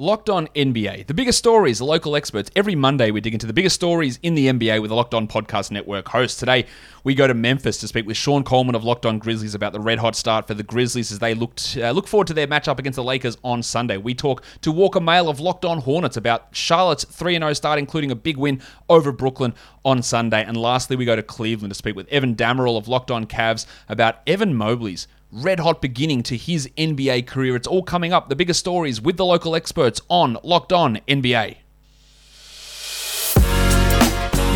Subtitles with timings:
[0.00, 2.50] Locked On NBA, the biggest stories, the local experts.
[2.56, 5.28] Every Monday, we dig into the biggest stories in the NBA with the Locked On
[5.28, 6.38] Podcast Network host.
[6.38, 6.64] Today,
[7.04, 9.78] we go to Memphis to speak with Shawn Coleman of Locked On Grizzlies about the
[9.80, 12.78] red hot start for the Grizzlies as they looked, uh, look forward to their matchup
[12.78, 13.98] against the Lakers on Sunday.
[13.98, 18.10] We talk to Walker Mehl of Locked On Hornets about Charlotte's 3 0 start, including
[18.10, 19.52] a big win over Brooklyn
[19.84, 20.42] on Sunday.
[20.42, 23.66] And lastly, we go to Cleveland to speak with Evan Dammarell of Locked On Cavs
[23.86, 27.56] about Evan Mobley's red hot beginning to his NBA career.
[27.56, 28.28] It's all coming up.
[28.28, 31.56] The biggest stories with the local experts on Locked On NBA.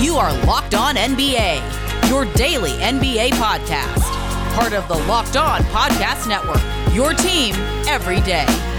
[0.03, 4.03] You are Locked On NBA, your daily NBA podcast.
[4.55, 6.63] Part of the Locked On Podcast Network,
[6.95, 7.55] your team
[7.89, 8.74] every day.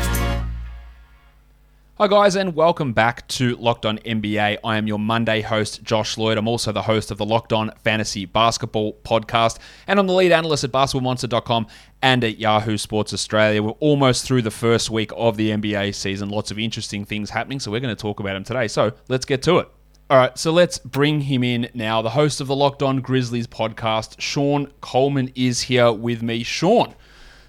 [1.98, 4.58] Hi, guys, and welcome back to Locked On NBA.
[4.66, 6.38] I am your Monday host, Josh Lloyd.
[6.38, 10.34] I'm also the host of the Locked On Fantasy Basketball podcast, and I'm the lead
[10.34, 11.68] analyst at basketballmonster.com
[12.02, 13.64] and at Yahoo Sports Australia.
[13.64, 16.28] We're almost through the first week of the NBA season.
[16.28, 18.68] Lots of interesting things happening, so we're going to talk about them today.
[18.68, 19.70] So let's get to it.
[20.10, 22.02] All right, so let's bring him in now.
[22.02, 26.44] The host of the Locked On Grizzlies podcast, Shawn Coleman, is here with me.
[26.44, 26.94] Shawn,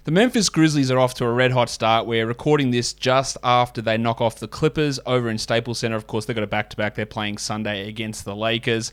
[0.07, 2.07] the Memphis Grizzlies are off to a red hot start.
[2.07, 5.97] We're recording this just after they knock off the Clippers over in Staples Center.
[5.97, 6.95] Of course, they've got a back to back.
[6.95, 8.93] They're playing Sunday against the Lakers.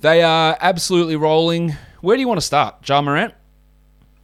[0.00, 1.76] They are absolutely rolling.
[2.00, 2.88] Where do you want to start?
[2.88, 3.34] Ja Morant?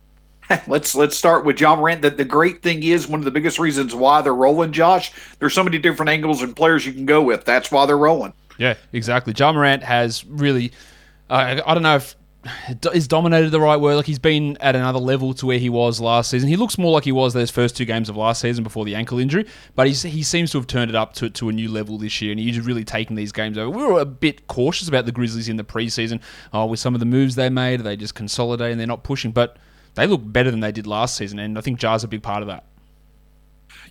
[0.66, 2.02] let's let's start with Ja Morant.
[2.02, 5.12] That the great thing is one of the biggest reasons why they're rolling, Josh.
[5.38, 7.44] There's so many different angles and players you can go with.
[7.44, 8.32] That's why they're rolling.
[8.58, 9.34] Yeah, exactly.
[9.34, 10.72] John Morant has really.
[11.30, 12.16] Uh, I don't know if
[12.92, 13.96] is dominated the right word.
[13.96, 16.48] Like he's been at another level to where he was last season.
[16.48, 18.94] He looks more like he was those first two games of last season before the
[18.94, 21.70] ankle injury, but he's, he seems to have turned it up to, to a new
[21.70, 23.70] level this year, and he's really taken these games over.
[23.70, 26.20] We were a bit cautious about the Grizzlies in the preseason
[26.54, 27.80] uh, with some of the moves they made.
[27.80, 29.56] They just consolidate and they're not pushing, but
[29.94, 32.42] they look better than they did last season, and I think Ja's a big part
[32.42, 32.64] of that.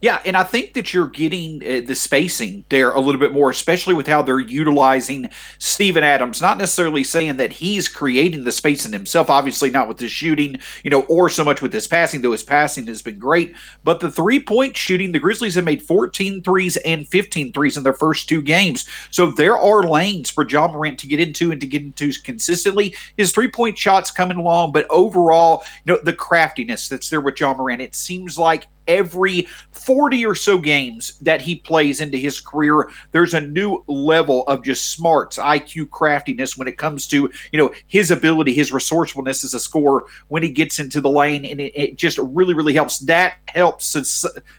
[0.02, 3.50] Yeah, and I think that you're getting uh, the spacing there a little bit more,
[3.50, 6.42] especially with how they're utilizing Steven Adams.
[6.42, 10.90] Not necessarily saying that he's creating the spacing himself, obviously not with his shooting, you
[10.90, 13.56] know, or so much with his passing, though his passing has been great.
[13.84, 17.84] But the three point shooting, the Grizzlies have made 14 threes and 15 threes in
[17.84, 18.88] their first two games.
[19.12, 22.96] So there are lanes for Ja Morant to get into and to get into consistently.
[23.18, 27.40] His three point shots coming along, but overall, you know, the craftiness that's there with
[27.40, 32.40] Ja Morant, it seems like every 40 or so games that he plays into his
[32.40, 37.60] career, there's a new level of just smarts, IQ, craftiness when it comes to, you
[37.60, 41.46] know, his ability, his resourcefulness as a scorer when he gets into the lane.
[41.46, 43.00] And it, it just really, really helps.
[43.00, 43.96] That helps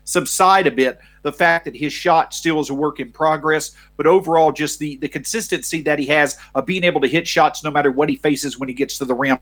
[0.05, 4.07] subside a bit the fact that his shot still is a work in progress, but
[4.07, 7.71] overall, just the, the consistency that he has of being able to hit shots no
[7.71, 9.39] matter what he faces when he gets to the rim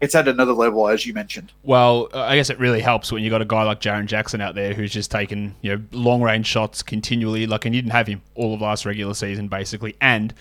[0.00, 1.52] it's at another level, as you mentioned.
[1.62, 4.54] Well, I guess it really helps when you've got a guy like Jaren Jackson out
[4.54, 7.46] there who's just taken you know long range shots continually.
[7.46, 9.96] Like, and you didn't have him all of last regular season, basically.
[10.00, 10.32] And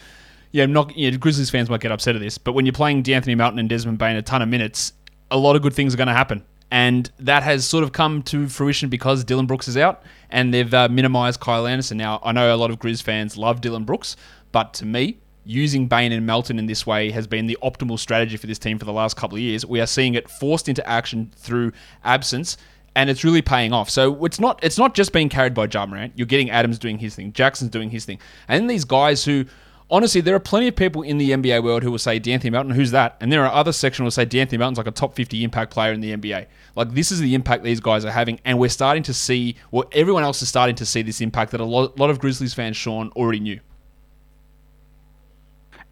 [0.52, 3.04] yeah, not you know, Grizzlies fans might get upset at this, but when you're playing
[3.04, 4.94] De'Anthony Melton and Desmond Bane a ton of minutes,
[5.32, 6.44] a lot of good things are going to happen.
[6.70, 10.74] And that has sort of come to fruition because Dillon Brooks is out, and they've
[10.74, 11.98] uh, minimized Kyle Anderson.
[11.98, 14.18] Now, I know a lot of Grizz fans love Dillon Brooks,
[14.52, 15.18] but to me,
[15.48, 18.78] using Bane and Melton in this way has been the optimal strategy for this team
[18.78, 19.66] for the last couple of years.
[19.66, 21.72] We are seeing it forced into action through
[22.04, 22.58] absence,
[22.96, 23.90] and it's really paying off.
[23.90, 26.14] So it's not it's not just being carried by Ja Morant.
[26.16, 29.46] You're getting Adams doing his thing, Jackson's doing his thing, and these guys who.
[29.90, 32.74] Honestly, there are plenty of people in the NBA world who will say De'Anthony Melton,
[32.74, 33.16] who's that?
[33.22, 35.72] And there are other sections who will say De'Anthony Melton's like a top 50 impact
[35.72, 36.46] player in the NBA.
[36.76, 39.86] Like, this is the impact these guys are having, and we're starting to see, well,
[39.94, 42.76] everyone else is starting to see this impact that a lot, lot of Grizzlies fans,
[42.76, 43.62] Shawn, already knew.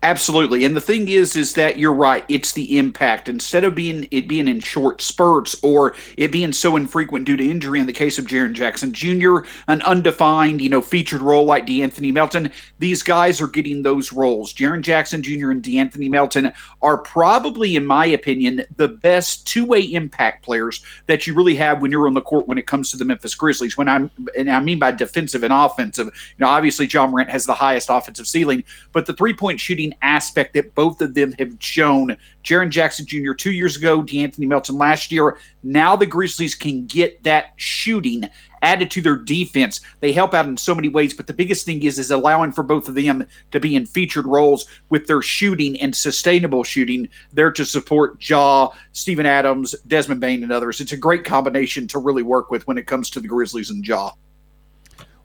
[0.06, 0.66] Absolutely.
[0.66, 3.28] And the thing is is that you're right, it's the impact.
[3.28, 7.50] Instead of being it being in short spurts or it being so infrequent due to
[7.50, 11.66] injury in the case of Jaren Jackson Jr., an undefined, you know, featured role like
[11.66, 14.54] De'Anthony Melton, these guys are getting those roles.
[14.54, 15.50] Jaren Jackson Jr.
[15.50, 21.34] and De'Anthony Melton are probably, in my opinion, the best two-way impact players that you
[21.34, 23.76] really have when you're on the court when it comes to the Memphis Grizzlies.
[23.76, 27.48] When I'm and I mean by defensive and offensive, you know, obviously Ja Morant has
[27.48, 32.16] the highest offensive ceiling, but the three-point shooting aspect that both of them have shown.
[32.44, 33.34] Jaren Jackson Jr.
[33.34, 35.38] two years ago, De'Anthony Melton last year.
[35.64, 38.30] Now the Grizzlies can get that shooting
[38.66, 39.82] added to their defense.
[40.00, 42.64] They help out in so many ways, but the biggest thing is is allowing for
[42.64, 47.52] both of them to be in featured roles with their shooting and sustainable shooting there
[47.52, 50.82] to support Ja, Steven Adams, Desmond Bane, and others.
[50.82, 53.86] It's a great combination to really work with when it comes to the Grizzlies and
[53.86, 54.12] Ja.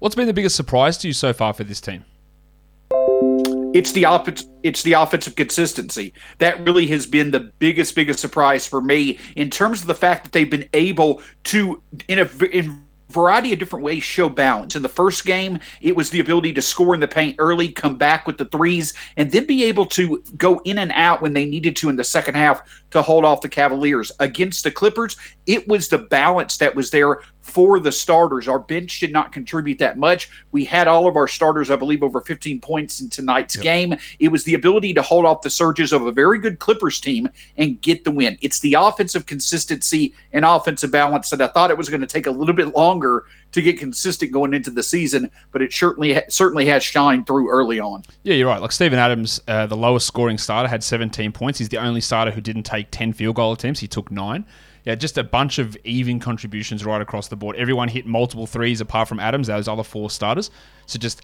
[0.01, 2.05] What's been the biggest surprise to you so far for this team?
[3.73, 4.29] It's the off-
[4.63, 9.49] it's the offensive consistency that really has been the biggest biggest surprise for me in
[9.49, 13.85] terms of the fact that they've been able to in a in variety of different
[13.85, 14.77] ways show balance.
[14.77, 17.97] In the first game, it was the ability to score in the paint early, come
[17.97, 21.45] back with the threes, and then be able to go in and out when they
[21.45, 24.13] needed to in the second half to hold off the Cavaliers.
[24.21, 27.21] Against the Clippers, it was the balance that was there
[27.51, 28.49] for the starters.
[28.49, 30.31] Our bench did not contribute that much.
[30.53, 33.63] We had all of our starters, I believe, over 15 points in tonight's yep.
[33.63, 33.97] game.
[34.19, 37.29] It was the ability to hold off the surges of a very good Clippers team
[37.57, 38.39] and get the win.
[38.41, 42.27] It's the offensive consistency and offensive balance that I thought it was going to take
[42.27, 46.67] a little bit longer to get consistent going into the season, but it certainly certainly
[46.67, 48.03] has shined through early on.
[48.23, 48.61] Yeah, you're right.
[48.61, 51.59] Like Steven Adams, uh, the lowest scoring starter, had 17 points.
[51.59, 53.81] He's the only starter who didn't take 10 field goal attempts.
[53.81, 54.45] He took nine
[54.85, 57.57] yeah, just a bunch of even contributions right across the board.
[57.57, 60.51] Everyone hit multiple threes apart from Adams, those other four starters.
[60.87, 61.23] So just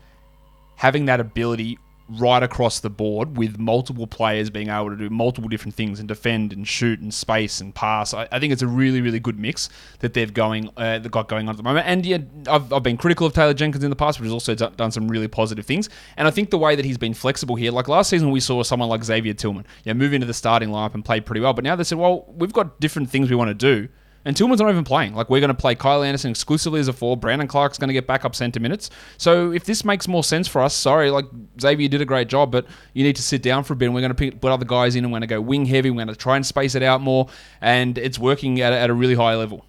[0.77, 5.49] having that ability right across the board with multiple players being able to do multiple
[5.49, 8.15] different things and defend and shoot and space and pass.
[8.15, 9.69] I, I think it's a really, really good mix
[9.99, 11.87] that they've going uh, that got going on at the moment.
[11.87, 12.19] And yeah,
[12.49, 15.09] I've, I've been critical of Taylor Jenkins in the past, but he's also done some
[15.09, 15.89] really positive things.
[16.17, 18.63] And I think the way that he's been flexible here, like last season, we saw
[18.63, 21.55] someone like Xavier Tillman, yeah, move into the starting lineup and play pretty well.
[21.55, 23.89] But now they said, well, we've got different things we want to do
[24.27, 25.15] and Tillman's not even playing.
[25.15, 27.17] Like, we're going to play Kyle Anderson exclusively as a four.
[27.17, 28.91] Brandon Clarke's going to get backup center minutes.
[29.19, 31.27] So, if this makes more sense for us, sorry, like,
[31.61, 33.87] Xavier did a great job, but you need to sit down for a bit.
[33.87, 35.91] And we're going to put other guys in and we're going to go wing heavy.
[35.91, 37.29] We're going to try and space it out more.
[37.61, 39.65] And it's working at, at a really high level.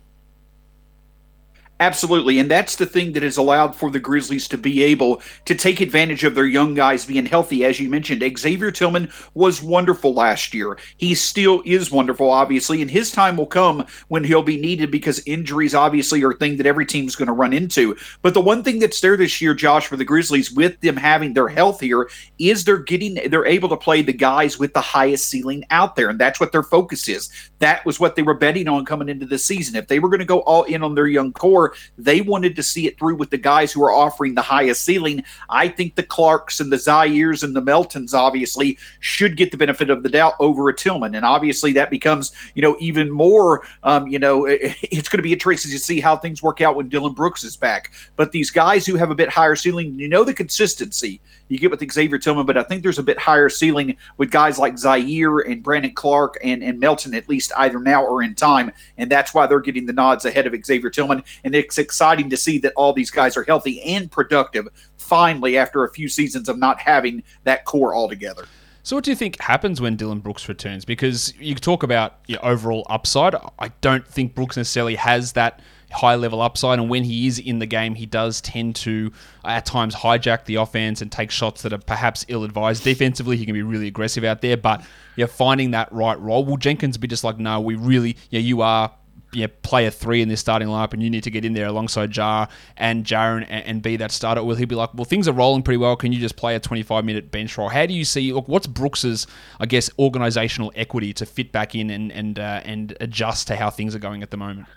[1.79, 2.39] Absolutely.
[2.39, 5.79] And that's the thing that has allowed for the Grizzlies to be able to take
[5.79, 7.63] advantage of their young guys being healthy.
[7.65, 10.79] As you mentioned, Xavier Tillman was wonderful last year.
[10.97, 15.21] He still is wonderful, obviously, and his time will come when he'll be needed because
[15.27, 17.95] injuries obviously are a thing that every team's going to run into.
[18.23, 21.33] But the one thing that's there this year, Josh, for the Grizzlies, with them having
[21.33, 22.09] their health here,
[22.39, 26.09] is they're getting they're able to play the guys with the highest ceiling out there.
[26.09, 27.29] And that's what their focus is.
[27.59, 29.75] That was what they were betting on coming into the season.
[29.75, 31.66] If they were going to go all in on their young core,
[31.97, 35.23] they wanted to see it through with the guys who are offering the highest ceiling.
[35.49, 39.89] I think the Clarkes and the Ziaires and the Meltons obviously should get the benefit
[39.89, 41.15] of the doubt over a Tillman.
[41.15, 45.33] And obviously that becomes, you know, even more, um, you know, it's going to be
[45.33, 47.91] interesting to see how things work out when Dillon Brooks is back.
[48.15, 51.71] But these guys who have a bit higher ceiling, you know, the consistency you get
[51.71, 55.49] with Xavier Tillman, but I think there's a bit higher ceiling with guys like Ziaire
[55.49, 58.71] and Brandon Clarke and, and Melton, at least either now or in time.
[58.97, 61.23] And that's why they're getting the nods ahead of Xavier Tillman.
[61.43, 64.67] And it's exciting to see that all these guys are healthy and productive
[64.97, 68.45] finally after a few seasons of not having that core altogether.
[68.83, 70.85] So, what do you think happens when Dillon Brooks returns?
[70.85, 73.35] Because you talk about your overall upside.
[73.59, 75.61] I don't think Brooks necessarily has that
[75.91, 76.79] high level upside.
[76.79, 79.11] And when he is in the game, he does tend to
[79.45, 82.83] at times hijack the offense and take shots that are perhaps ill advised.
[82.83, 84.83] Defensively, he can be really aggressive out there, but
[85.15, 86.45] yeah, finding that right role.
[86.45, 88.91] Will Jenkins be just like, no, we really, yeah, you are
[89.33, 92.15] yeah, player three in this starting lineup and you need to get in there alongside
[92.15, 92.47] Ja
[92.77, 94.43] and Jaren and, and, be that starter?
[94.43, 95.95] Will he be like, well, things are rolling pretty well.
[95.95, 97.67] Can you just play a 25 minute bench role?
[97.67, 99.27] How do you see, look, what's Brooks's,
[99.59, 103.69] I guess, organizational equity to fit back in and, and, uh, and adjust to how
[103.69, 104.67] things are going at the moment?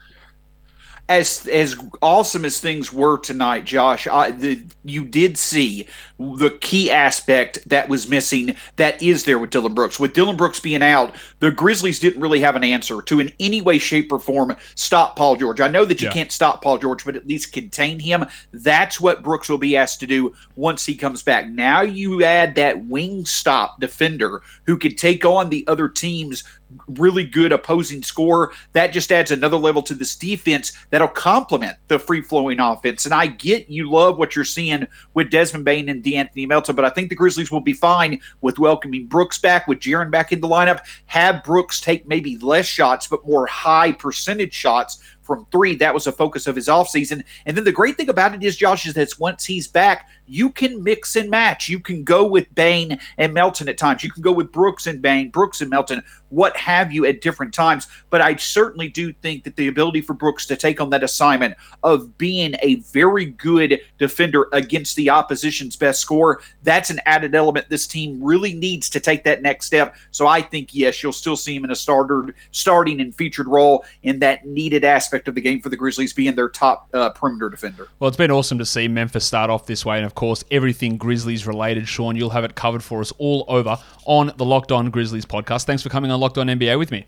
[1.09, 5.89] As as awesome as things were tonight, Josh, I, the, you did see
[6.19, 9.99] the key aspect that was missing that is there with Dillon Brooks.
[9.99, 13.61] With Dillon Brooks being out, the Grizzlies didn't really have an answer to in any
[13.61, 15.61] way, shape, or form stop Paul George.
[15.61, 16.15] I know that you yeah.
[16.15, 18.27] can't stop Paul George, but at least contain him.
[18.53, 21.49] That's what Brooks will be asked to do once he comes back.
[21.49, 26.45] Now you add that wing stop defender who could take on the other team's
[26.89, 28.53] really good opposing scorer.
[28.73, 33.05] That just adds another level to this defense that'll complement the free flowing offense.
[33.05, 36.85] And I get you love what you're seeing with Desmond Bane and De'Anthony Melton, but
[36.85, 40.41] I think the Grizzlies will be fine with welcoming Brooks back, with Jaren back in
[40.41, 40.81] the lineup.
[41.07, 45.77] Have Brooks take maybe less shots, but more high percentage shots from three.
[45.77, 47.23] That was a focus of his offseason.
[47.47, 50.51] And then the great thing about it is, Josh, is that once he's back, you
[50.51, 51.69] can mix and match.
[51.69, 54.05] You can go with Bane and Melton at times.
[54.05, 57.53] You can go with Brooks and Bane, Brooks and Melton, what have you at different
[57.53, 57.89] times.
[58.09, 61.57] But I certainly do think that the ability for Brooks to take on that assignment
[61.83, 67.69] of being a very good defender against the opposition's best scorer, that's an added element
[67.69, 69.97] this team really needs to take that next step.
[70.13, 73.85] So I think, yes, you'll still see him in a starter, starting and featured role
[74.05, 77.49] in that needed aspect of the game for the Grizzlies being their top uh, perimeter
[77.49, 77.89] defender.
[77.99, 79.97] Well, it's been awesome to see Memphis start off this way.
[79.97, 81.89] And of course, everything Grizzlies related.
[81.89, 85.65] Shawn, you'll have it covered for us all over on the Locked On Grizzlies podcast.
[85.65, 87.07] Thanks for coming on Locked On NBA with me.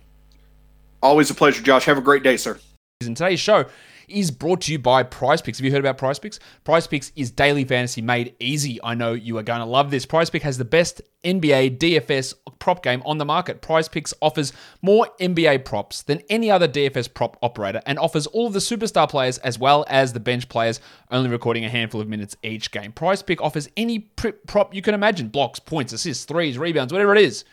[1.02, 1.84] Always a pleasure, Josh.
[1.84, 2.58] Have a great day, sir.
[3.06, 3.66] And today's show
[4.08, 5.58] is brought to you by Prize Picks.
[5.58, 6.38] Have you heard about Prize Picks?
[6.64, 8.78] Prize Picks is daily fantasy made easy.
[8.82, 10.06] I know you are going to love this.
[10.06, 13.62] Prize Pick has the best NBA DFS prop game on the market.
[13.62, 18.46] Prize Picks offers more NBA props than any other DFS prop operator and offers all
[18.46, 20.80] of the superstar players as well as the bench players,
[21.10, 22.92] only recording a handful of minutes each game.
[22.92, 24.00] Prize Pick offers any
[24.46, 27.44] prop you can imagine blocks, points, assists, threes, rebounds, whatever it is.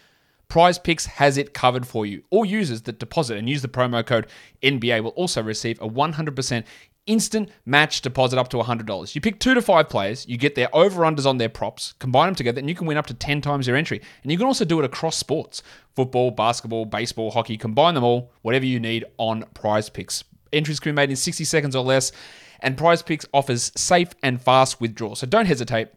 [0.50, 2.24] Prize Picks has it covered for you.
[2.32, 4.26] All users that deposit and use the promo code
[4.64, 6.64] NBA will also receive a 100%
[7.06, 9.16] instant match deposit up to $100.
[9.16, 12.30] You pick two to five players, you get their over unders on their props, combine
[12.30, 14.02] them together, and you can win up to 10 times your entry.
[14.24, 15.62] And you can also do it across sports
[15.96, 20.24] football, basketball, baseball, hockey, combine them all, whatever you need on Prize Picks.
[20.52, 22.12] Entries can be made in 60 seconds or less,
[22.60, 25.16] and Prize Picks offers safe and fast withdrawal.
[25.16, 25.90] So don't hesitate.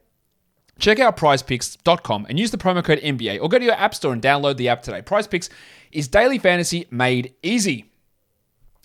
[0.78, 4.12] Check out prizepicks.com and use the promo code NBA or go to your app store
[4.12, 5.02] and download the app today.
[5.02, 5.48] Prizepicks
[5.92, 7.92] is daily fantasy made easy.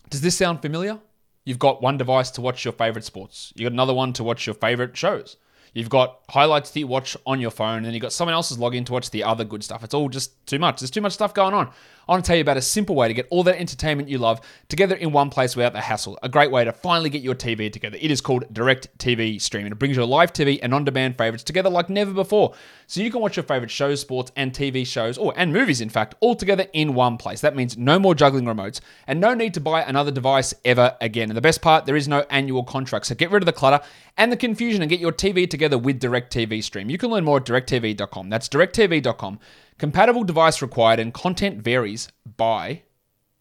[0.10, 1.00] Does this sound familiar?
[1.46, 3.54] You've got one device to watch your favorite sports.
[3.56, 5.38] you've got another one to watch your favorite shows.
[5.74, 8.58] You've got highlights that you watch on your phone, and then you've got someone else's
[8.58, 9.84] login to watch the other good stuff.
[9.84, 10.80] It's all just too much.
[10.80, 11.72] There's too much stuff going on.
[12.08, 14.18] I want to tell you about a simple way to get all that entertainment you
[14.18, 16.18] love together in one place without the hassle.
[16.24, 17.98] A great way to finally get your TV together.
[18.00, 19.74] It is called Direct TV Streaming.
[19.74, 22.54] It brings your live TV and on-demand favorites together like never before.
[22.88, 25.90] So you can watch your favorite shows, sports, and TV shows, or and movies, in
[25.90, 27.42] fact, all together in one place.
[27.42, 31.30] That means no more juggling remotes and no need to buy another device ever again.
[31.30, 33.08] And the best part, there is no annual contract.
[33.08, 33.86] So get rid of the clutter
[34.16, 36.90] and the confusion and get your TV together with Direct TV Stream.
[36.90, 38.30] You can learn more at directtv.com.
[38.30, 39.40] That's directtv.com.
[39.78, 42.82] Compatible device required and content varies by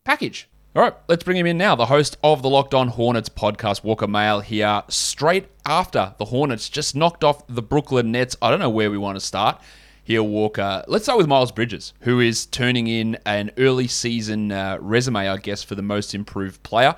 [0.05, 0.51] package.
[0.75, 1.75] All right, let's bring him in now.
[1.75, 6.69] The host of the Locked On Hornets podcast, Walker Mehl, here straight after the Hornets
[6.69, 8.37] just knocked off the Brooklyn Nets.
[8.43, 9.63] I don't know where we want to start
[10.05, 10.85] here, Walker.
[10.87, 15.39] Let's start with Miles Bridges, who is turning in an early season uh, resume, I
[15.39, 16.97] guess, for the most improved player.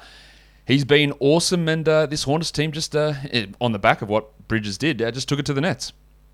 [0.67, 3.13] He's been awesome, and uh, this Hornets team just uh,
[3.61, 5.93] on the back of what Bridges did, uh, just took it to the Nets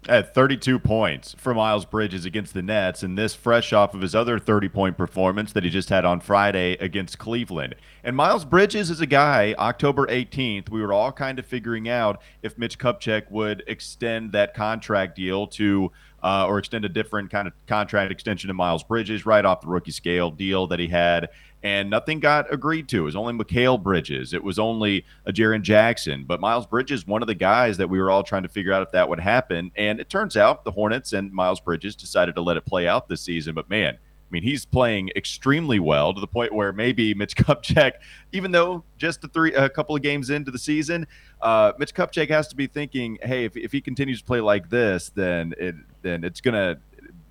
[0.08, 4.14] at 32 points for Miles Bridges against the Nets, and this fresh off of his
[4.14, 7.74] other 30 point performance that he just had on Friday against Cleveland.
[8.02, 12.20] And Miles Bridges is a guy, October 18th, we were all kind of figuring out
[12.42, 15.90] if Mitch Kupchak would extend that contract deal to.
[16.24, 19.66] Uh, or extend a different kind of contract extension to Miles Bridges right off the
[19.66, 21.28] rookie scale deal that he had
[21.64, 22.98] and nothing got agreed to.
[22.98, 24.34] It was only Mikal Bridges.
[24.34, 26.24] It was only a Jaren Jackson.
[26.24, 28.82] But Miles Bridges, one of the guys that we were all trying to figure out
[28.82, 29.72] if that would happen.
[29.74, 33.08] And it turns out the Hornets and Miles Bridges decided to let it play out
[33.08, 33.54] this season.
[33.54, 33.96] But man,
[34.34, 37.92] mean, he's playing extremely well to the point where maybe Mitch Kupchak,
[38.32, 41.06] even though just a three, a couple of games into the season,
[41.40, 44.70] uh, Mitch Kupchak has to be thinking, hey, if, if he continues to play like
[44.70, 46.78] this, then it then it's gonna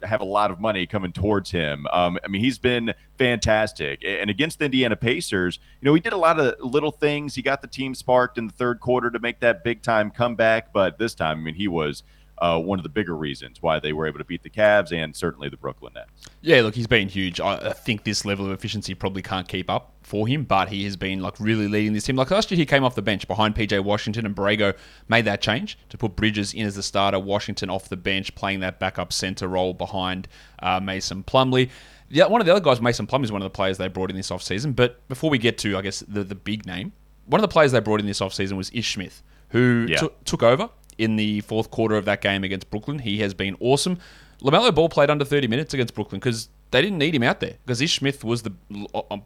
[0.03, 1.87] have a lot of money coming towards him.
[1.91, 4.03] Um, I mean, he's been fantastic.
[4.05, 7.35] And against the Indiana Pacers, you know, he did a lot of little things.
[7.35, 10.73] He got the team sparked in the third quarter to make that big time comeback.
[10.73, 12.03] But this time, I mean, he was
[12.39, 15.15] uh, one of the bigger reasons why they were able to beat the Cavs and
[15.15, 16.09] certainly the Brooklyn Nets.
[16.41, 17.39] Yeah, look, he's been huge.
[17.39, 20.83] I, I think this level of efficiency probably can't keep up for him, but he
[20.85, 22.15] has been like really leading this team.
[22.15, 24.75] Like last year, he came off the bench behind PJ Washington, and Borrego
[25.07, 27.19] made that change to put Bridges in as the starter.
[27.19, 30.27] Washington off the bench, playing that backup center role behind
[30.59, 31.69] uh, Mason Plumlee.
[32.09, 34.09] Yeah, one of the other guys, Mason Plumlee, is one of the players they brought
[34.09, 34.75] in this offseason.
[34.75, 36.91] But before we get to, I guess, the, the big name,
[37.25, 39.97] one of the players they brought in this offseason was Ish Smith, who yeah.
[39.97, 42.99] t- took over in the fourth quarter of that game against Brooklyn.
[42.99, 43.97] He has been awesome.
[44.41, 47.53] LaMelo Ball played under 30 minutes against Brooklyn because they didn't need him out there
[47.65, 48.51] because Ish Smith was the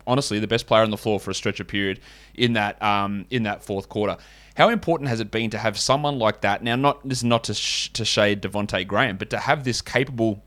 [0.06, 2.00] honestly the best player on the floor for a stretch of period
[2.36, 4.18] in that um, in that fourth quarter.
[4.56, 6.62] How important has it been to have someone like that?
[6.62, 9.82] Now, not this is not to sh- to shade Devonte Graham, but to have this
[9.82, 10.44] capable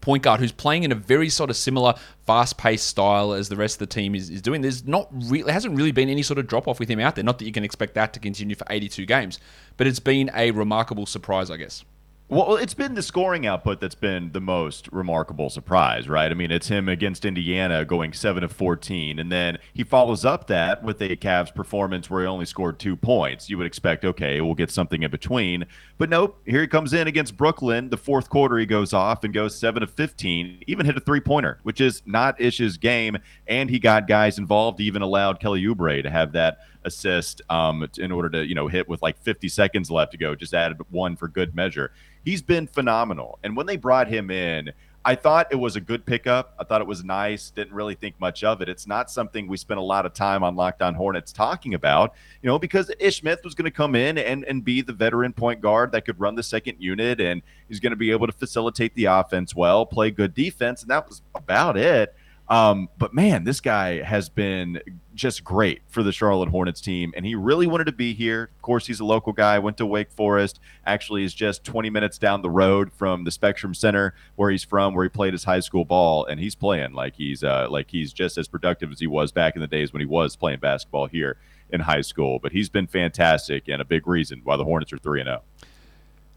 [0.00, 1.94] point guard who's playing in a very sort of similar
[2.26, 4.60] fast-paced style as the rest of the team is, is doing.
[4.60, 7.24] There's not really hasn't really been any sort of drop off with him out there.
[7.24, 9.38] Not that you can expect that to continue for 82 games,
[9.76, 11.84] but it's been a remarkable surprise, I guess.
[12.30, 16.30] Well, it's been the scoring output that's been the most remarkable surprise, right?
[16.30, 20.46] I mean, it's him against Indiana going 7 of 14, and then he follows up
[20.46, 23.50] that with a Cavs performance where he only scored two points.
[23.50, 25.66] You would expect, okay, we'll get something in between.
[25.98, 27.90] But nope, here he comes in against Brooklyn.
[27.90, 31.18] The fourth quarter, he goes off and goes 7 of 15, even hit a three
[31.18, 33.18] pointer, which is not Ish's game.
[33.48, 37.88] And he got guys involved, he even allowed Kelly Oubre to have that assist um,
[37.98, 40.78] in order to, you know, hit with like 50 seconds left to go, just added
[40.90, 41.92] one for good measure
[42.24, 43.38] he's been phenomenal.
[43.42, 44.72] And when they brought him in,
[45.02, 46.54] I thought it was a good pickup.
[46.58, 47.50] I thought it was nice.
[47.50, 48.68] Didn't really think much of it.
[48.68, 52.12] It's not something we spent a lot of time on Locked On Hornets talking about,
[52.42, 55.32] you know, because Ish Smith was going to come in and, and be the veteran
[55.32, 58.32] point guard that could run the second unit and he's going to be able to
[58.32, 60.82] facilitate the offense well, play good defense.
[60.82, 62.14] And that was about it.
[62.50, 64.80] Um, but man, this guy has been
[65.14, 68.50] just great for the Charlotte Hornets team, and he really wanted to be here.
[68.56, 69.60] Of course, he's a local guy.
[69.60, 70.58] Went to Wake Forest.
[70.84, 74.94] Actually, is just 20 minutes down the road from the Spectrum Center where he's from,
[74.94, 78.12] where he played his high school ball, and he's playing like he's uh, like he's
[78.12, 81.06] just as productive as he was back in the days when he was playing basketball
[81.06, 81.36] here
[81.70, 82.40] in high school.
[82.40, 85.42] But he's been fantastic and a big reason why the Hornets are three and zero.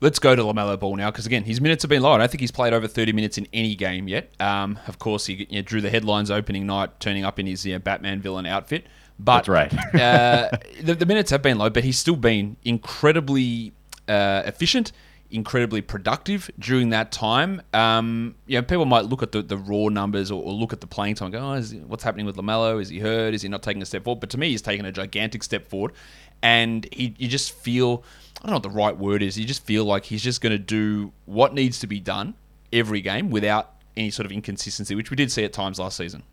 [0.03, 2.11] Let's go to LaMelo Ball now, because again, his minutes have been low.
[2.11, 4.33] I don't think he's played over 30 minutes in any game yet.
[4.37, 7.65] Um, of course, he you know, drew the headlines opening night, turning up in his
[7.65, 8.85] you know, Batman villain outfit.
[9.17, 9.73] But That's right.
[9.95, 10.49] uh,
[10.81, 13.71] the, the, minutes have been low, but he's still been incredibly
[14.09, 14.91] uh, efficient,
[15.33, 17.61] incredibly productive during that time.
[17.73, 20.79] Um, you know, people might look at the, the raw numbers or, or, look at
[20.79, 22.79] the playing time and go, oh, he, what's happening with LaMelo?
[22.79, 23.33] Is he hurt?
[23.33, 24.19] Is he not taking a step forward?
[24.19, 25.93] But to me, he's taken a gigantic step forward.
[26.41, 28.03] And he, you just feel
[28.43, 29.39] I don't know what the right word is.
[29.39, 32.35] You just feel like he's just going to do what needs to be done
[32.73, 36.23] every game without any sort of inconsistency, which we did see at times last season.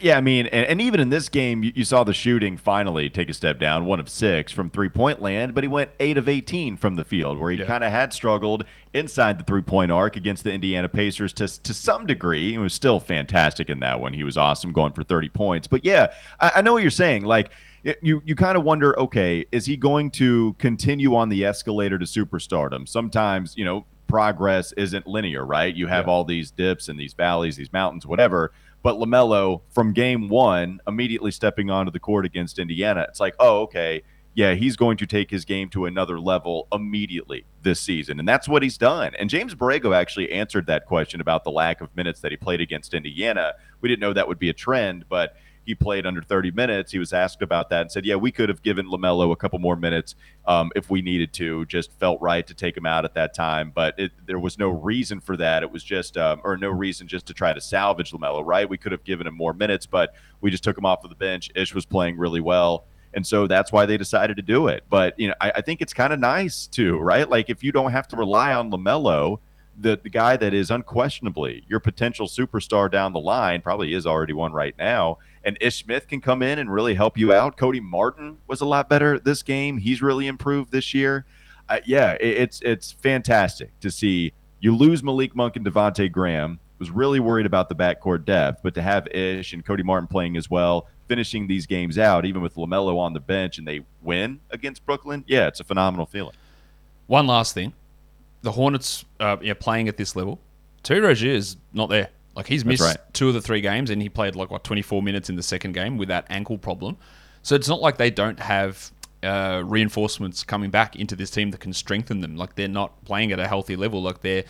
[0.00, 3.08] Yeah, I mean, and, and even in this game, you, you, saw the shooting finally
[3.08, 6.18] take a step down, one of six from three point land, but he went eight
[6.18, 7.66] of 18 from the field, where he yeah.
[7.66, 8.64] kind of had struggled
[8.94, 12.50] inside the three point arc against the Indiana Pacers to, to some degree.
[12.50, 14.12] He was still fantastic in that one.
[14.12, 15.68] He was awesome going for 30 points.
[15.68, 17.24] But yeah, I, I know what you're saying.
[17.24, 17.52] Like,
[18.02, 22.04] you you kind of wonder, okay, is he going to continue on the escalator to
[22.04, 22.88] superstardom?
[22.88, 25.74] Sometimes, you know, progress isn't linear, right?
[25.74, 26.12] You have yeah.
[26.12, 28.52] all these dips and these valleys, these mountains, whatever.
[28.82, 33.62] But LaMelo, from game one, immediately stepping onto the court against Indiana, it's like, oh,
[33.62, 34.02] okay,
[34.34, 38.18] yeah, he's going to take his game to another level immediately this season.
[38.18, 39.14] And that's what he's done.
[39.18, 42.60] And James Borrego actually answered that question about the lack of minutes that he played
[42.60, 43.54] against Indiana.
[43.80, 46.92] We didn't know that would be a trend, but he played under 30 minutes.
[46.92, 49.58] He was asked about that and said, "Yeah, we could have given LaMelo a couple
[49.58, 50.14] more minutes
[50.46, 51.66] um, if we needed to.
[51.66, 54.68] Just felt right to take him out at that time, but it, there was no
[54.68, 55.64] reason for that.
[55.64, 58.46] It was just, um, or no reason just to try to salvage LaMelo.
[58.46, 58.68] Right?
[58.68, 61.16] We could have given him more minutes, but we just took him off of the
[61.16, 61.50] bench.
[61.54, 64.84] Ish was playing really well." And so that's why they decided to do it.
[64.90, 67.28] But you know, I, I think it's kind of nice too, right?
[67.28, 69.38] Like if you don't have to rely on LaMelo,
[69.78, 74.32] the, the guy that is unquestionably your potential superstar down the line, probably is already
[74.32, 75.18] one right now.
[75.46, 77.56] And Ish Smith can come in and really help you out.
[77.56, 79.78] Cody Martin was a lot better this game.
[79.78, 81.24] He's really improved this year.
[81.68, 86.58] Uh, yeah, it, it's it's fantastic to see you lose Malik Monk and Devonte Graham.
[86.78, 90.36] Was really worried about the backcourt depth, but to have Ish and Cody Martin playing
[90.36, 94.40] as well, finishing these games out, even with LaMelo on the bench, and they win
[94.50, 96.34] against Brooklyn, yeah, it's a phenomenal feeling.
[97.06, 97.72] One last thing
[98.42, 100.38] the Hornets uh, yeah, playing at this level,
[100.82, 102.10] Terry Rozier is not there.
[102.36, 102.98] Like he's missed right.
[103.14, 105.72] two of the three games, and he played like what 24 minutes in the second
[105.72, 106.98] game with that ankle problem.
[107.42, 111.60] So it's not like they don't have uh, reinforcements coming back into this team that
[111.60, 112.36] can strengthen them.
[112.36, 114.02] Like they're not playing at a healthy level.
[114.02, 114.44] Like they're,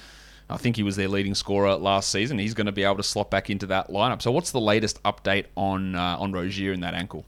[0.50, 2.38] I think he was their leading scorer last season.
[2.38, 4.20] He's going to be able to slot back into that lineup.
[4.20, 7.24] So what's the latest update on uh, on Rozier and that ankle?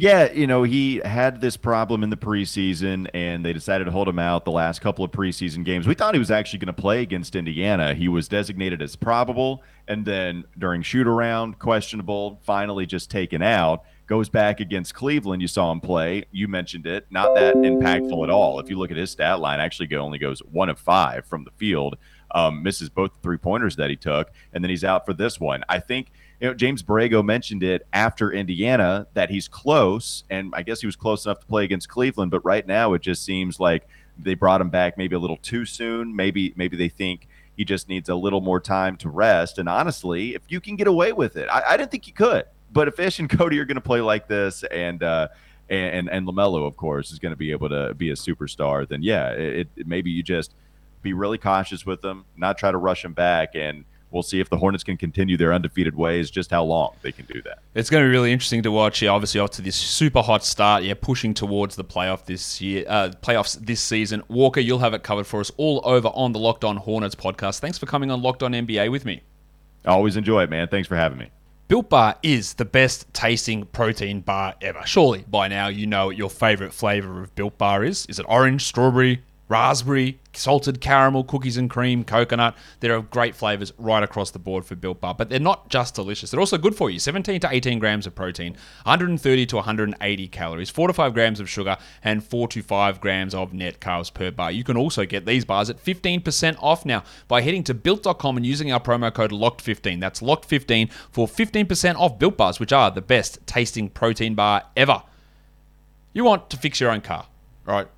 [0.00, 4.08] Yeah, you know, he had this problem in the preseason, and they decided to hold
[4.08, 5.88] him out the last couple of preseason games.
[5.88, 7.94] We thought he was actually going to play against Indiana.
[7.94, 13.82] He was designated as probable, and then during shoot around, questionable, finally just taken out.
[14.06, 15.42] Goes back against Cleveland.
[15.42, 16.26] You saw him play.
[16.30, 17.08] You mentioned it.
[17.10, 18.60] Not that impactful at all.
[18.60, 21.50] If you look at his stat line, actually only goes one of five from the
[21.56, 21.96] field.
[22.30, 25.64] Um, misses both three pointers that he took, and then he's out for this one.
[25.68, 30.62] I think– you know, James Borrego mentioned it after Indiana that he's close, and I
[30.62, 32.30] guess he was close enough to play against Cleveland.
[32.30, 35.64] But right now, it just seems like they brought him back maybe a little too
[35.64, 36.14] soon.
[36.14, 39.58] Maybe maybe they think he just needs a little more time to rest.
[39.58, 42.44] And honestly, if you can get away with it, I, I didn't think you could.
[42.72, 45.28] But if Ish and Cody are going to play like this, and uh,
[45.68, 49.02] and and Lamelo, of course, is going to be able to be a superstar, then
[49.02, 50.54] yeah, it, it maybe you just
[51.02, 54.48] be really cautious with them, not try to rush him back, and we'll see if
[54.48, 57.58] the Hornets can continue their undefeated ways, just how long they can do that.
[57.74, 59.02] It's going to be really interesting to watch.
[59.02, 63.10] Yeah, obviously after this super hot start, yeah, pushing towards the playoff this year, uh,
[63.22, 64.22] playoffs this season.
[64.28, 67.60] Walker, you'll have it covered for us all over on the Locked On Hornets podcast.
[67.60, 69.22] Thanks for coming on Locked On NBA with me.
[69.84, 70.68] I always enjoy it, man.
[70.68, 71.30] Thanks for having me.
[71.68, 74.80] Built Bar is the best tasting protein bar ever.
[74.86, 78.06] Surely by now you know what your favorite flavor of Built Bar is.
[78.06, 82.54] Is it orange, strawberry, raspberry, salted caramel, cookies and cream, coconut.
[82.80, 85.94] There are great flavors right across the board for Built Bar, but they're not just
[85.94, 86.30] delicious.
[86.30, 86.98] They're also good for you.
[86.98, 88.52] 17 to 18 grams of protein,
[88.84, 93.34] 130 to 180 calories, 4 to 5 grams of sugar, and 4 to 5 grams
[93.34, 94.52] of net carbs per bar.
[94.52, 98.46] You can also get these bars at 15% off now by heading to built.com and
[98.46, 100.00] using our promo code LOCKED15.
[100.00, 105.02] That's LOCKED15 for 15% off Built Bars, which are the best tasting protein bar ever.
[106.12, 107.26] You want to fix your own car,
[107.64, 107.88] right?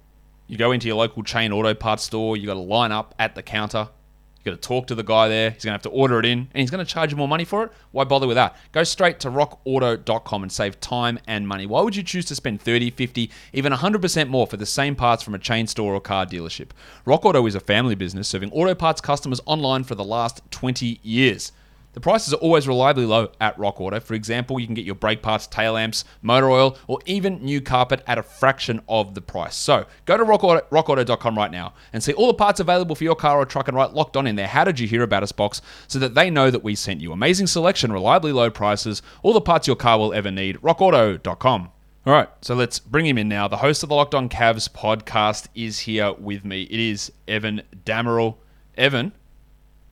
[0.51, 3.37] You go into your local chain auto parts store, you got to line up at
[3.37, 3.89] the counter.
[4.37, 5.51] You've got to talk to the guy there.
[5.51, 7.29] He's going to have to order it in, and he's going to charge you more
[7.29, 7.73] money for it.
[7.93, 8.57] Why bother with that?
[8.73, 11.67] Go straight to rockauto.com and save time and money.
[11.67, 15.23] Why would you choose to spend 30, 50, even 100% more for the same parts
[15.23, 16.71] from a chain store or car dealership?
[17.05, 20.99] Rock Auto is a family business serving auto parts customers online for the last 20
[21.05, 21.53] years.
[21.93, 23.99] The prices are always reliably low at Rock Auto.
[23.99, 27.61] For example, you can get your brake parts, tail lamps, motor oil, or even new
[27.61, 29.57] carpet at a fraction of the price.
[29.57, 33.17] So go to rockauto, rockauto.com right now and see all the parts available for your
[33.17, 34.47] car or truck and write locked on in there.
[34.47, 37.13] How did you hear about us box so that they know that we sent you?
[37.13, 40.57] Amazing selection, reliably low prices, all the parts your car will ever need.
[40.59, 41.71] rockauto.com.
[42.07, 43.47] All right, so let's bring him in now.
[43.47, 46.63] The host of the Locked On Cavs podcast is here with me.
[46.63, 48.37] It is Evan Dammarell.
[48.75, 49.13] Evan,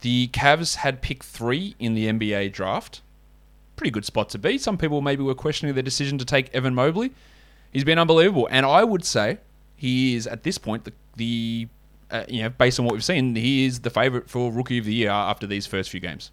[0.01, 3.01] the Cavs had pick three in the NBA draft.
[3.75, 4.57] Pretty good spot to be.
[4.57, 7.11] Some people maybe were questioning their decision to take Evan Mobley.
[7.71, 9.39] He's been unbelievable, and I would say
[9.75, 11.67] he is at this point the, the
[12.11, 14.85] uh, you know based on what we've seen, he is the favorite for Rookie of
[14.85, 16.31] the Year after these first few games.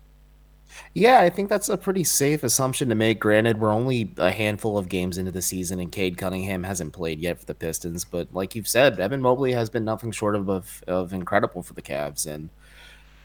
[0.95, 3.21] Yeah, I think that's a pretty safe assumption to make.
[3.21, 7.21] Granted, we're only a handful of games into the season, and Cade Cunningham hasn't played
[7.21, 8.05] yet for the Pistons.
[8.05, 11.75] But like you've said, Evan Mobley has been nothing short of of, of incredible for
[11.75, 12.51] the Cavs, and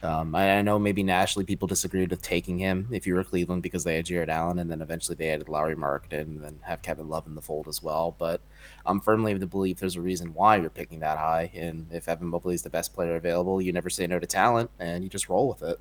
[0.04, 3.62] um, I, I, know maybe nationally people disagreed with taking him if you were Cleveland
[3.62, 6.82] because they had Jarrett Allen and then eventually they added Lauri Markkanen and then have
[6.82, 8.16] Kevin Love in the fold as well.
[8.18, 8.42] But
[8.86, 11.52] I'm firmly of the belief there's a reason why you're picking that high.
[11.54, 14.72] And if Evan Mobley is the best player available, you never say no to talent
[14.80, 15.80] and you just roll with it.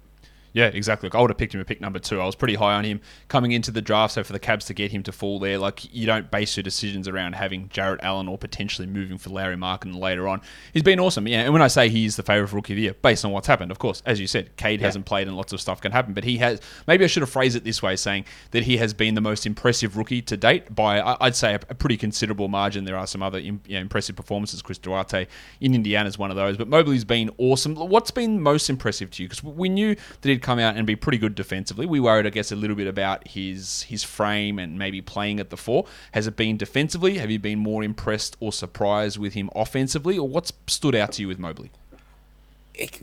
[0.52, 1.06] Yeah, exactly.
[1.06, 2.20] Look, I would have picked him at pick number two.
[2.20, 4.14] I was pretty high on him coming into the draft.
[4.14, 6.62] So for the Cavs to get him to fall there, like you don't base your
[6.62, 10.40] decisions around having Jarrett Allen or potentially moving for Lauri Markkanen later on.
[10.72, 11.28] He's been awesome.
[11.28, 13.46] Yeah, and when I say he's the favorite rookie of the year, based on what's
[13.46, 14.86] happened, of course, as you said, Cade yeah.
[14.86, 16.60] hasn't played and lots of stuff can happen, but he has.
[16.86, 19.46] Maybe I should have phrased it this way, saying that he has been the most
[19.46, 22.84] impressive rookie to date by I'd say a, pretty considerable margin.
[22.84, 24.62] There are some other you know, impressive performances.
[24.62, 25.26] Chris Duarte
[25.60, 27.74] in Indiana is one of those, but Mobley's been awesome.
[27.74, 29.28] What's been most impressive to you?
[29.28, 31.86] Because we knew that he'd come out and be pretty good defensively.
[31.86, 35.50] We worried, I guess, a little bit about his his frame and maybe playing at
[35.50, 35.86] the four.
[36.12, 37.18] Has it been defensively?
[37.18, 41.22] Have you been more impressed or surprised with him offensively, or what's stood out to
[41.22, 41.70] you with Mobley?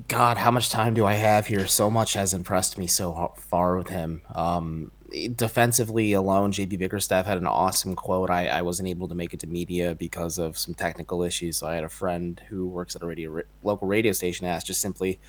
[0.08, 1.67] God, how much time do I have here?
[1.67, 4.21] So much has impressed me so far with him.
[4.34, 4.91] Um,
[5.36, 8.32] defensively alone, JB Bickerstaff had an awesome quote.
[8.32, 11.58] I, I wasn't able to make it to media because of some technical issues.
[11.58, 14.82] So I had a friend who works at a radio local radio station ask just
[14.82, 15.19] simply,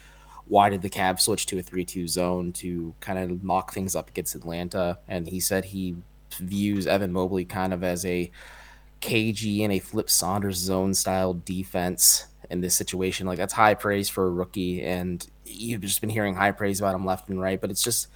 [0.48, 3.94] why did the Cavs switch to a 3 2 zone to kind of mock things
[3.94, 4.98] up against Atlanta?
[5.06, 5.96] And he said he
[6.38, 8.30] views Evan Mobley kind of as a
[9.00, 13.26] KG and a Flip Saunders zone style defense in this situation.
[13.26, 14.82] Like, that's high praise for a rookie.
[14.82, 18.08] And you've just been hearing high praise about him left and right, but it's just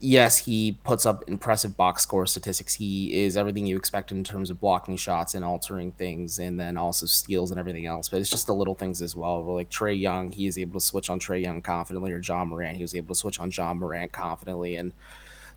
[0.00, 2.74] yes, he puts up impressive box score statistics.
[2.74, 6.76] He is everything you expect in terms of blocking shots and altering things, and then
[6.76, 8.08] also steals and everything else.
[8.08, 9.44] But it's just the little things as well.
[9.44, 12.76] Like Trae Young, he is able to switch on Trae Young confidently, or Ja Morant,
[12.76, 14.92] he was able to switch on Ja Morant confidently, and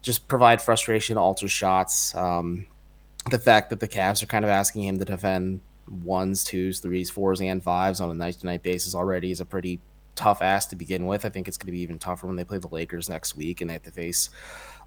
[0.01, 2.13] just provide frustration, alter shots.
[2.13, 2.67] Um,
[3.31, 5.61] the fact that the Cavs are kind of asking him to defend
[6.03, 9.45] ones, twos, threes, fours, and fives on a night to night basis already is a
[9.45, 9.79] pretty
[10.15, 11.25] tough ass to begin with.
[11.25, 13.61] I think it's going to be even tougher when they play the Lakers next week
[13.61, 14.29] and they have to face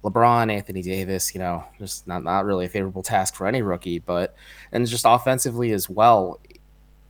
[0.03, 1.33] LeBron, Anthony Davis.
[1.33, 3.99] You know, just not not really a favorable task for any rookie.
[3.99, 4.35] But
[4.71, 6.39] and just offensively as well,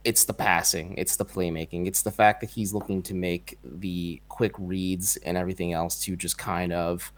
[0.04, 4.22] it's the passing, it's the playmaking, it's the fact that he's looking to make the
[4.30, 7.12] quick reads and everything else to just kind of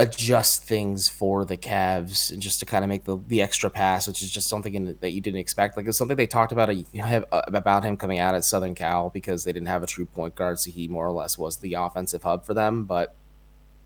[0.00, 4.08] adjust things for the Cavs and just to kind of make the, the extra pass,
[4.08, 5.76] which is just something in, that you didn't expect.
[5.76, 8.74] Like it's something they talked about you know, uh, about him coming out at Southern
[8.74, 11.58] Cal because they didn't have a true point guard, so he more or less was
[11.58, 12.84] the offensive hub for them.
[12.84, 13.14] But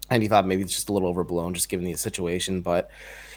[0.08, 2.60] and he thought maybe it's just a little overblown, just given the situation.
[2.60, 2.90] But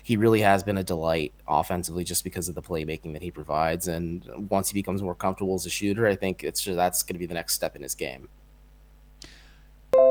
[0.03, 3.87] he really has been a delight offensively, just because of the playmaking that he provides.
[3.87, 7.15] And once he becomes more comfortable as a shooter, I think it's just, that's going
[7.15, 8.29] to be the next step in his game.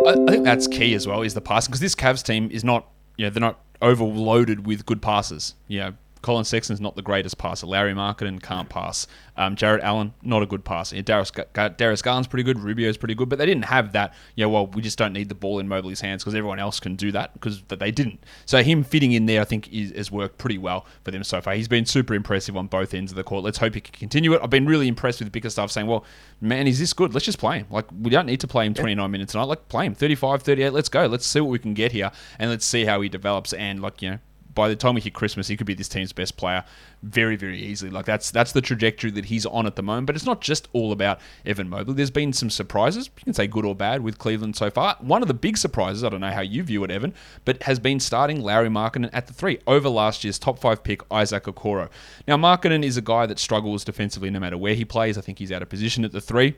[0.07, 2.89] I, think that's key as well is the passing because this Cavs team is not
[3.17, 5.55] you know they're not overloaded with good passes.
[5.69, 5.95] You know,
[6.27, 7.69] Collin Sexton's not the greatest passer.
[7.69, 9.07] Lauri Markkanen can't pass.
[9.37, 11.01] Um, Jarrett Allen, not a good passer.
[11.01, 11.31] Darius,
[11.77, 12.59] Darius Garland's pretty good.
[12.59, 13.29] Rubio's pretty good.
[13.29, 16.01] But they didn't have that, yeah, well, we just don't need the ball in Mobley's
[16.01, 18.25] hands because everyone else can do that because they didn't.
[18.45, 21.41] So him fitting in there, I think, is, has worked pretty well for them so
[21.41, 21.55] far.
[21.55, 23.45] He's been super impressive on both ends of the court.
[23.45, 24.41] Let's hope he can continue it.
[24.43, 26.05] I've been really impressed with Bickerstaff saying, well,
[26.41, 27.15] man, is this good?
[27.15, 27.69] Let's just play him.
[27.71, 29.45] Like, we don't need to play him 29 minutes tonight.
[29.45, 30.71] Like, play him 35, 38.
[30.71, 31.07] Let's go.
[31.07, 32.11] Let's see what we can get here
[32.41, 33.53] and let's see how he develops.
[33.53, 34.19] And, like, you know,
[34.57, 36.65] by the time we hit Christmas, he could be this team's best player
[37.05, 37.93] very, very easily.
[37.93, 40.09] Like that's that's the trajectory that he's on at the moment.
[40.09, 41.95] But it's not just all about Evan Mobley.
[41.95, 43.11] There's been some surprises.
[43.19, 44.97] You can say good or bad with Cleveland so far.
[45.01, 47.15] One of the big surprises, I don't know how you view it, Evan,
[47.45, 51.03] but has been starting Lauri Markkanen at the three over last year's top five pick
[51.13, 51.89] Isaac Okoro.
[52.27, 55.17] Now Markkanen is a guy that struggles defensively no matter where he plays.
[55.17, 56.57] I think he's out of position at the three.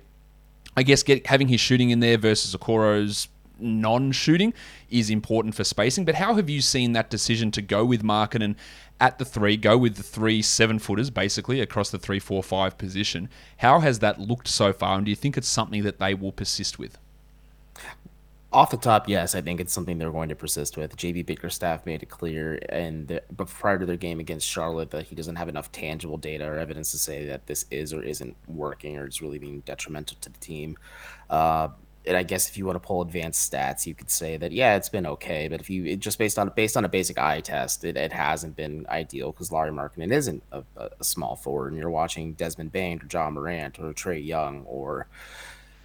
[0.77, 3.27] I guess get, having his shooting in there versus Okoro's
[3.61, 4.55] non-shooting
[4.91, 6.05] is important for spacing.
[6.05, 8.57] But how have you seen that decision to go with Markkanen
[9.01, 12.79] at the three, go with the three seven footers basically across the three, four, five
[12.79, 13.29] position?
[13.59, 16.33] How has that looked so far, and do you think it's something that they will
[16.33, 16.99] persist with?
[18.51, 20.97] Off the top, yes, I think it's something they're going to persist with.
[20.97, 25.15] JB Bickerstaff made it clear, and but prior to their game against Charlotte, that he
[25.15, 28.97] doesn't have enough tangible data or evidence to say that this is or isn't working
[28.97, 30.79] or it's really being detrimental to the team.
[31.29, 31.69] Uh,
[32.09, 34.77] and I guess if you want to pull advanced stats, you could say that yeah,
[34.77, 35.47] it's been okay.
[35.47, 38.57] But if you just based on based on a basic eye test, it, it hasn't
[38.57, 43.01] been ideal because Lauri Markkanen isn't a, a, small forward, and you're watching Desmond Bane
[43.01, 45.07] or Ja Morant or Trae Young or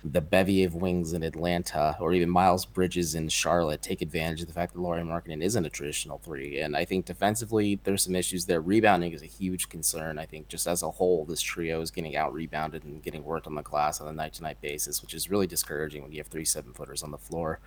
[0.03, 4.47] the bevy of wings in Atlanta or even Miles Bridges in Charlotte take advantage of
[4.47, 6.59] the fact that Lauri Markkanen isn't a traditional three.
[6.59, 8.59] And I think defensively, there's some issues there.
[8.59, 10.19] Rebounding is a huge concern.
[10.19, 13.47] I think just as a whole, this trio is getting out rebounded and getting worked
[13.47, 16.17] on the glass on a night to night basis, which is really discouraging when you
[16.17, 17.59] have three seven footers on the floor.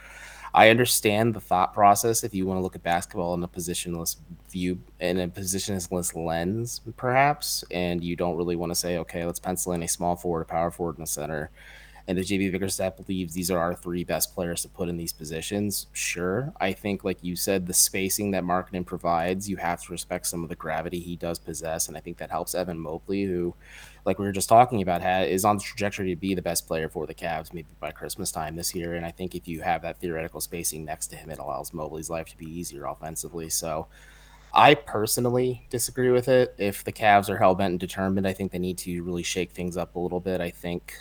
[0.53, 4.17] I understand the thought process if you want to look at basketball in a positionless
[4.51, 9.41] view, in a positionless lens, perhaps, and you don't really want to say, okay, let's
[9.41, 11.51] pencil in a small forward, a power forward, and a center
[12.09, 15.13] and if JB Bickerstaff believes these are our three best players to put in these
[15.13, 16.53] positions, sure.
[16.61, 20.45] I think, like you said, the spacing that Markkanen provides, you have to respect some
[20.45, 23.55] of the gravity he does possess, and I think that helps Evan Mobley, who,
[24.05, 26.89] like we were just talking about, is on the trajectory to be the best player
[26.89, 28.95] for the Cavs, maybe by Christmas time this year.
[28.95, 32.11] And I think if you have that theoretical spacing next to him, it allows Mobley's
[32.11, 33.49] life to be easier offensively.
[33.49, 33.89] So.
[34.55, 36.55] I personally disagree with it.
[36.57, 39.51] If the Cavs are hell bent and determined, I think they need to really shake
[39.51, 40.41] things up a little bit.
[40.41, 40.95] I think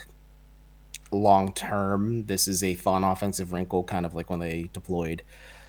[1.10, 5.22] long term, this is a fun offensive wrinkle, kind of like when they deployed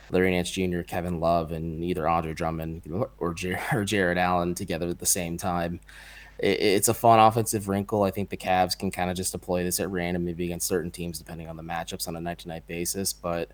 [0.10, 3.10] Larry Nance Jr., Kevin Love, and either Andre Drummond or,
[3.73, 5.80] or Jarrett Allen together at the same time.
[6.39, 8.04] It, it's a fun offensive wrinkle.
[8.04, 10.91] I think the Cavs can kind of just deploy this at random, maybe against certain
[10.91, 13.13] teams, depending on the matchups on a night to night basis.
[13.13, 13.50] But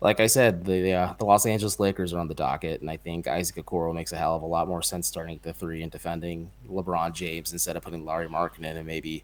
[0.00, 2.96] like I said, the uh, the Los Angeles Lakers are on the docket, and I
[2.96, 5.92] think Isaac Okoro makes a hell of a lot more sense starting the three and
[5.92, 9.22] defending LeBron James instead of putting Lauri in and maybe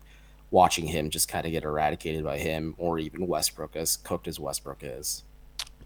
[0.51, 4.41] watching him just kind of get eradicated by him or even Westbrook, as cooked as
[4.41, 5.25] Westbrook is.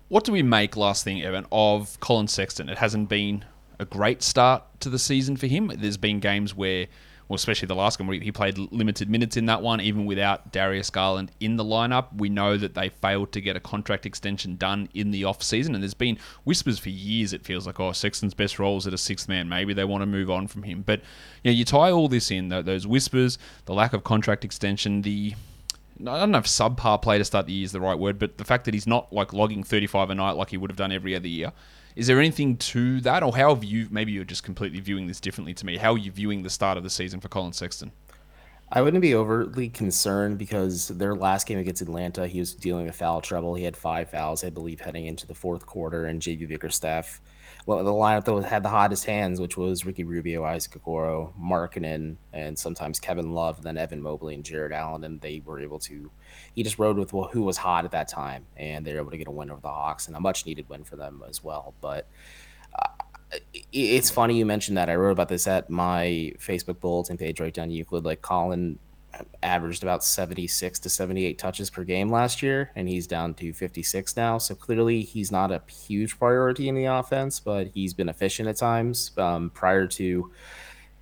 [0.09, 2.69] What do we make, last thing, Evan, of Collin Sexton?
[2.69, 3.45] It hasn't been
[3.79, 5.73] a great start to the season for him.
[5.75, 6.87] There's been games where
[7.29, 10.53] well, especially the last game where he played limited minutes in that one, even without
[10.53, 12.15] Darius Garland in the lineup.
[12.17, 15.75] We know that they failed to get a contract extension done in the off season,
[15.75, 17.33] and there's been whispers for years.
[17.33, 19.49] It feels like oh, Sexton's best role is at a sixth man.
[19.49, 20.83] Maybe they want to move on from him.
[20.83, 21.01] But
[21.43, 25.35] you know, you tie all this in those whispers, the lack of contract extension, the
[26.01, 28.39] I don't know if subpar play to start the year is the right word, but
[28.39, 30.91] the fact that he's not like logging 35 a night like he would have done
[30.91, 31.53] every other year
[31.95, 33.89] is there anything to that, or how have you?
[33.91, 35.77] Maybe you're just completely viewing this differently to me.
[35.77, 37.93] How are you viewing the start of the season for Collin Sexton?
[38.75, 42.97] I wouldn't be overly concerned because their last game against Atlanta, he was dealing with
[42.97, 43.55] foul trouble.
[43.55, 47.21] He had five fouls, I believe, heading into the fourth quarter, and JB Bickerstaff
[47.65, 52.17] well, the lineup that had the hottest hands, which was Ricky Rubio, Isaac Okoro, Markkanen,
[52.33, 56.11] and sometimes Kevin Love, then Evan Mobley and Jarrett Allen, and they were able to.
[56.55, 59.13] He just rode with well, who was hot at that time, and they were able
[59.13, 61.45] to get a win over the Hawks, and a much needed win for them as
[61.45, 61.75] well.
[61.81, 62.09] But
[62.77, 62.89] uh,
[63.73, 64.91] it's funny you mentioned that.
[64.91, 68.05] I wrote about this at my Facebook bulletin page right down Euclid.
[68.05, 68.79] Like Collin
[69.43, 74.17] averaged about 76 to 78 touches per game last year, and he's down to 56
[74.17, 74.39] now.
[74.39, 78.57] So clearly, he's not a huge priority in the offense, but he's been efficient at
[78.57, 79.11] times.
[79.19, 80.31] Um, prior to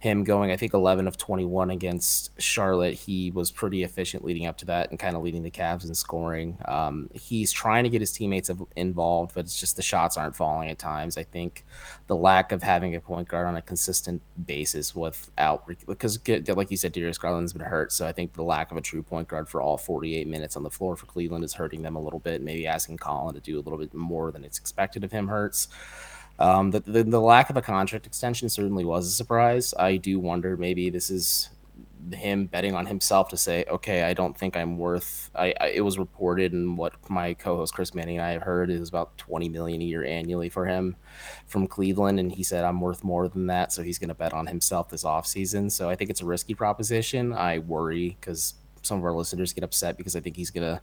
[0.01, 2.95] him going, I think 11 of 21 against Charlotte.
[2.95, 5.95] He was pretty efficient leading up to that and kind of leading the Cavs in
[5.95, 6.57] scoring.
[6.65, 10.71] Um, he's trying to get his teammates involved, but it's just the shots aren't falling
[10.71, 11.19] at times.
[11.19, 11.67] I think
[12.07, 16.79] the lack of having a point guard on a consistent basis without, because like you
[16.79, 17.93] said, Darius Garland's been hurt.
[17.93, 20.63] So I think the lack of a true point guard for all 48 minutes on
[20.63, 22.41] the floor for Cleveland is hurting them a little bit.
[22.41, 25.69] Maybe asking Collin to do a little bit more than it's expected of him hurts.
[26.41, 29.75] Um, the, the, the lack of a contract extension certainly was a surprise.
[29.79, 31.51] I do wonder maybe this is
[32.13, 35.31] him betting on himself to say, okay, I don't think I'm worth.
[35.35, 38.71] I, I, it was reported, and what my co-host Chris Manning and I have heard
[38.71, 40.97] is about 20 million a year annually for him
[41.47, 44.33] from Cleveland, and he said I'm worth more than that, so he's going to bet
[44.33, 45.71] on himself this offseason.
[45.71, 47.33] So I think it's a risky proposition.
[47.33, 50.81] I worry because some of our listeners get upset because I think he's going to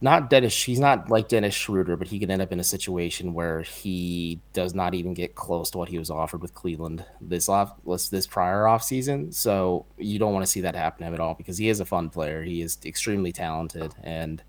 [0.00, 0.62] not Dennis.
[0.62, 4.40] He's not like Dennis Schroeder, but he could end up in a situation where he
[4.52, 7.74] does not even get close to what he was offered with Cleveland this off
[8.10, 9.32] this prior off season.
[9.32, 12.10] So you don't want to see that happen at all because he is a fun
[12.10, 12.42] player.
[12.42, 14.42] He is extremely talented, and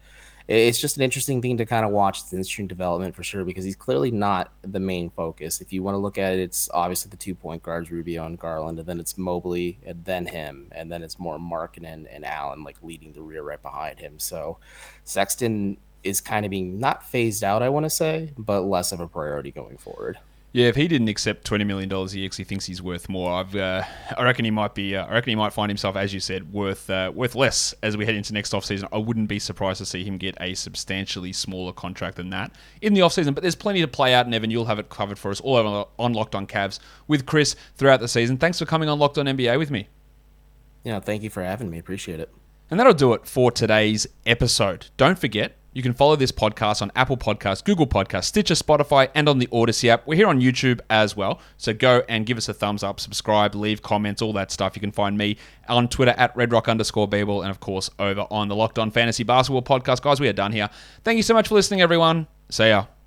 [0.50, 3.64] it's just an interesting thing to kind of watch the interesting development for sure because
[3.64, 5.62] he's clearly not the main focus.
[5.62, 8.38] If you want to look at it, it's obviously the two point guards, Rubio and
[8.38, 12.64] Garland, and then it's Mobley and then him, and then it's more Markkanen and Allen
[12.64, 14.18] like leading the rear right behind him.
[14.18, 14.58] So
[15.04, 19.00] Sexton is kind of being not phased out, I want to say, but less of
[19.00, 20.18] a priority going forward.
[20.52, 23.08] Yeah, if he didn't accept twenty million dollars a year because he thinks he's worth
[23.08, 23.84] more, I've, uh,
[24.18, 24.96] I reckon he might be.
[24.96, 27.96] Uh, I reckon he might find himself, as you said, worth uh, worth less as
[27.96, 28.88] we head into next offseason.
[28.92, 32.96] I wouldn't be surprised to see him get a substantially smaller contract than that in
[32.96, 33.36] the offseason.
[33.36, 35.56] But there's plenty to play out, and Evan, you'll have it covered for us all
[35.56, 38.38] over on Locked On Cavs with Chris throughout the season.
[38.38, 39.88] Thanks for coming on Locked On NBA with me.
[40.84, 41.78] Yeah, thank you for having me.
[41.78, 42.34] Appreciate it.
[42.72, 44.88] And that'll do it for today's episode.
[44.98, 49.30] Don't forget, you can follow this podcast on Apple Podcasts, Google Podcasts, Stitcher, Spotify, and
[49.30, 50.08] on the Odyssey app.
[50.08, 51.40] We're here on YouTube as well.
[51.58, 54.76] So go and give us a thumbs up, subscribe, leave comments, all that stuff.
[54.76, 58.48] You can find me on Twitter at redrock underscore bball, and of course over on
[58.48, 60.02] the Locked On Fantasy Basketball podcast.
[60.02, 60.70] Guys, we are done here.
[61.04, 62.28] Thank you so much for listening, everyone.
[62.50, 62.99] See ya.